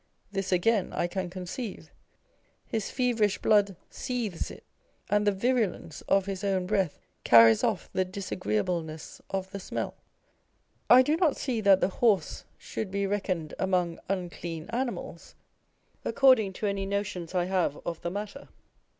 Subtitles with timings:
[0.31, 1.91] This again I can conceive.
[2.65, 4.63] His feverish blood seethes it,
[5.11, 9.93] and the virulence of his own breath carries off the disagreeableness of the smell.
[10.89, 15.35] I do not see that the horse should be reckoned among unclean animals,
[16.03, 18.49] according to any notions I have of the matter.